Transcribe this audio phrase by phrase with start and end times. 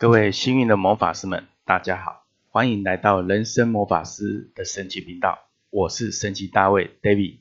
[0.00, 7.40] 各位幸运的魔法师们，大家好，欢迎来到人生魔法师的神奇频道，我是神奇大卫 David。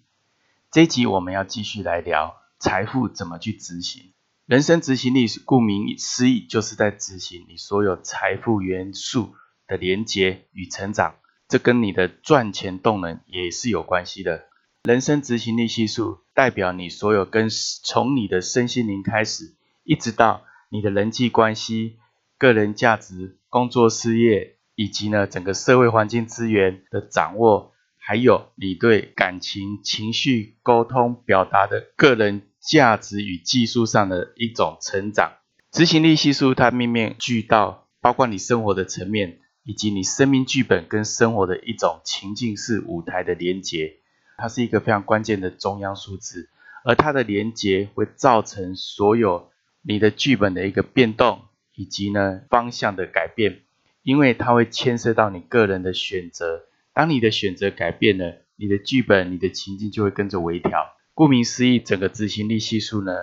[0.69, 4.11] 这一集我们要继续来聊财富怎么去执行。
[4.45, 9.35] 人生执行力，顾名思义，就是在执行你所有财富元素
[9.65, 11.15] 的连接与成长，
[11.47, 14.47] 这跟你的赚钱动能也是有关系的。
[14.83, 17.47] 人生执行力系数代表你所有跟
[17.85, 19.53] 从你的身心灵开始，
[19.85, 21.95] 一直到你的人际关系。
[22.39, 35.33] 个人价值、工作事业，以及呢整个社会环境资源的掌握，还有你对感情、情绪沟通表达的个人价值与技术上的一种成长。
[35.69, 43.97] 执行力系数它面面俱到，包括你生活的层面，以及你生命剧本跟生活的一种情境式舞台的连结，
[44.37, 46.47] 它是一个非常关键的中央数字，
[46.85, 49.49] 而它的连结会造成所有
[49.81, 51.41] 你的剧本的一个变动。
[51.79, 53.61] 以及呢方向的改变，
[54.03, 56.65] 因为它会牵涉到你个人的选择。
[56.93, 60.97] 当你的选择改变了，你的剧本、你的情境就会跟着微调。
[61.13, 63.13] 顾名思义，整个执行力系数呢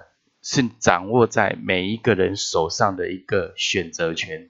[0.40, 4.48] 是掌握在每一个人手上的一个选择权。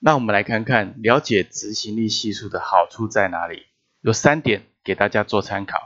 [0.00, 3.66] 那我们来看看了解执行力系数的好处在哪里？
[4.00, 5.78] 有三点给大家做参考。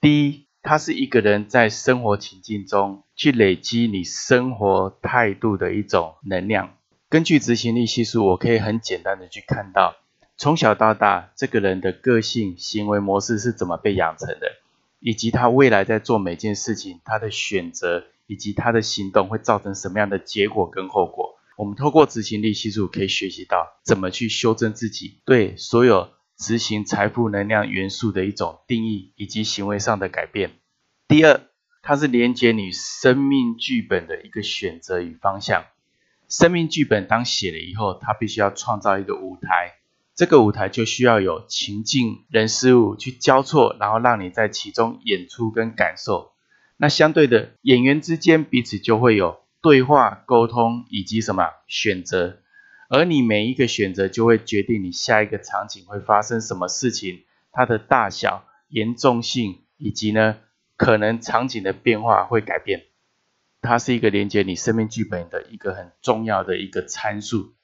[0.00, 6.78] 第一，它是一个人在生活情境中去累积你生活态度的一种能量。
[7.14, 9.94] 根据执行力系数，我可以很简单的去看到，
[10.36, 14.48] 从小到大这个人的个性、行为模式是怎么被养成的，
[14.98, 21.36] 以及他未来在做每件事情，他的选择以及他的行动会造成什么样的结果跟后果。
[21.56, 30.50] 我们透过执行力系数可以学习到怎么去修正自己对所有执行财富能量元素的一种定义以及行为上的改变。
[31.06, 31.42] 第二，
[31.80, 35.66] 它是连接你生命剧本的一个选择与方向。
[36.36, 39.74] 生命剧本当写了以后，他必须要创造一个舞台，
[40.16, 46.32] 这个舞台就需要有情境、人事物去交错，然后让你在其中演出跟感受。
[46.76, 52.38] 那相对的，演员之间彼此就会有对话、沟通以及什么选择，
[52.88, 60.38] 而你每一个选择就会决定你下一个场景会发生什么事情，它的大小、严重性以及呢
[60.76, 62.86] 可能场景的变化会改变。
[63.64, 67.54] 它是一个连接你生命剧本的一个很重要的一个参数。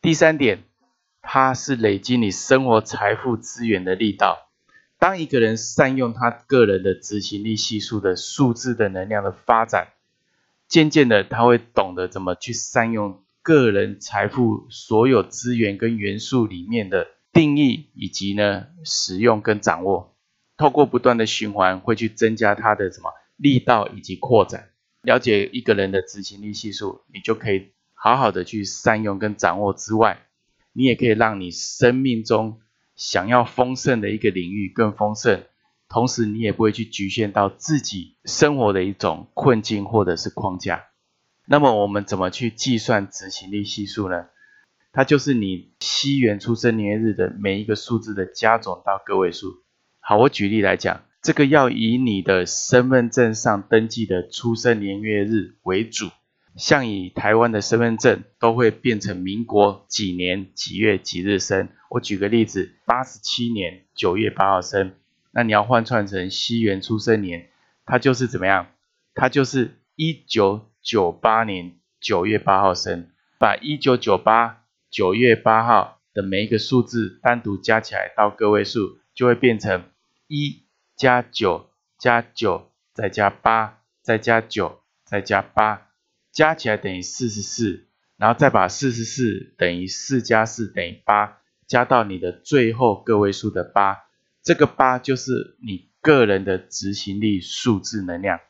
[0.00, 0.62] 第三点，
[1.20, 4.48] 它是累积你生活财富资源的力道。
[4.98, 9.88] 当一个人善用他个人的执行力系数的数字的能量的发展，
[10.66, 20.14] 渐渐的他会懂得怎么去善用个人财富所有资源跟元素里面的定义以及呢使用跟掌握。
[20.56, 24.70] 透过不断的循环，会去增加他的什么力道以及扩展。
[25.02, 30.26] 了解一个人的执行力系数，你就可以好好的去善用跟掌握之外，
[30.72, 32.60] 你也可以让你生命中
[32.96, 35.44] 想要丰盛的一个领域更丰盛，
[35.88, 40.86] 同时你也不会去局限到自己生活的一种困境或者是框架。
[41.46, 44.26] 那么我们怎么去计算执行力系数呢？
[44.92, 49.62] 它就是你西元出生年月日的每一个数字的加总到个位数。
[50.00, 51.04] 好，我举例来讲。
[51.20, 56.10] 这个要以你的身份证上登记的出生年月日为主，
[56.56, 61.68] 像以台湾的身份证都会变成民国几年几月几日生。
[61.90, 64.92] 我举个例子，八十七年九月八号生，
[65.32, 67.48] 那你要换算成西元出生年，
[67.84, 68.68] 它就是怎么样？
[69.12, 79.82] 它就是一九九八年九月八号生，把一九九八九月八号的每一个数字单独加起来到个位数，就会变成
[80.28, 80.67] 一。
[80.98, 85.92] 加九加九再加八再加九再加八，
[86.32, 87.86] 加起来等于四十四，
[88.16, 91.38] 然后再把四十四等于四加四等于八，
[91.68, 93.98] 加到你的最后个位数的八，
[94.42, 98.40] 这个八就是你个人的执行力数字能量。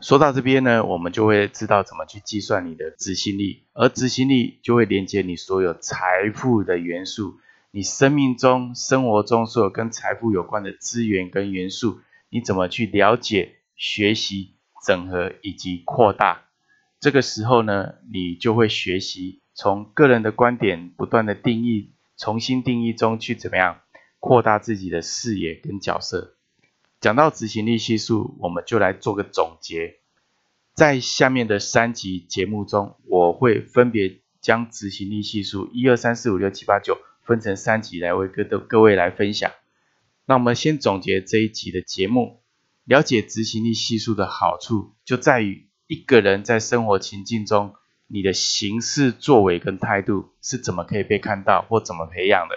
[0.00, 7.40] 说到这边呢，我们就会知道怎么去计算你的执行力，而执行力就会连接你所有财富的元素。
[7.74, 11.98] 你生命中、生活中所有跟财富有关的资源跟元素，
[12.30, 14.54] 你怎么去了解、学习、
[14.86, 16.44] 整合以及扩大？
[17.00, 23.80] 这个时候呢，你就会学习从个人的观点不断的定义、重新定义中去怎么样
[24.20, 26.36] 扩大自己的视野跟角色。
[27.00, 29.96] 讲到执行力系数，我们就来做个总结。
[30.74, 36.96] 在下面的三集节目中，我会分别将执行力系数一二三四五六七八九。
[37.24, 39.50] 分成三集来为各的各位来分享。
[40.26, 42.40] 那我们先总结这一集的节目，
[42.84, 47.74] 了解执行力系数的好处，就在于一个人在生活情境中
[48.06, 52.56] 你的行事作为跟态度是怎么可以被看到或怎么培养的。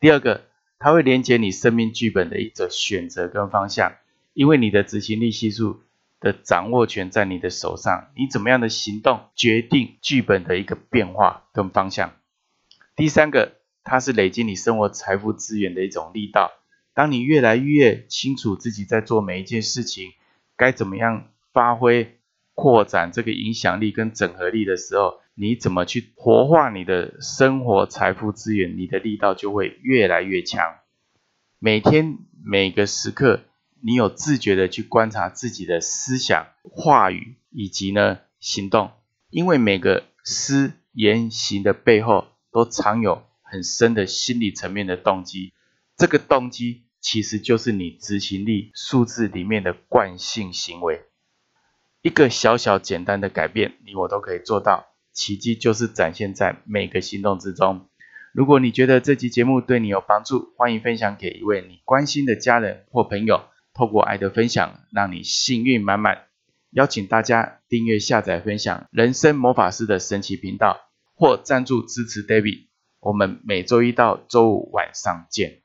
[0.00, 0.46] 第二个，
[0.78, 3.94] 它会连接你生命剧本的一则选择跟方向，
[4.32, 5.82] 因为你的执行力系数
[6.20, 12.12] 的掌握权在你的手上，你怎么样的行动决定剧本的一个变化跟方向。
[12.96, 16.50] 第三个，它是累积你生活财富资源的一种力道。
[16.94, 20.12] 当你越来越清楚自己在做每一件事情
[20.56, 22.18] 该怎么样发挥、
[22.54, 30.76] 扩展这个影响力跟整合力的时候，你怎么去活化你的生活财富资源，你的力道就会越来越强。
[31.58, 33.40] 每天每个时刻，
[33.80, 38.92] 你有自觉的去观察自己的思想、话语以及呢行动，
[39.30, 45.52] 因为每个思言行的背后都藏有很深的心理层面的动机，
[45.96, 46.82] 这个动机。
[47.00, 51.02] 其实就是你执行力数字里面的惯性行为，
[52.00, 54.86] 一个小小简单的改变，你我都可以做到。
[55.12, 57.88] 奇迹就是展现在每个行动之中。
[58.32, 63.44] 如果你觉得这期节目对你有帮助，欢迎分享给一位你关心的家人或朋友。
[63.74, 66.22] 透过爱的分享，让你幸运满满。
[66.70, 70.80] 邀请大家订阅、下载、分享人生魔法师的神奇频道，
[71.14, 72.66] 或赞助支持 David。
[73.04, 75.63] 我们每周一到周五晚上见。